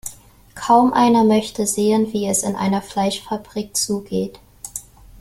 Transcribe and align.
Kaum 0.55 0.93
einer 0.93 1.23
möchte 1.23 1.67
sehen, 1.67 2.11
wie 2.11 2.25
es 2.25 2.41
in 2.41 2.55
einer 2.55 2.81
Fleischfabrik 2.81 3.77
zugeht. 3.77 4.39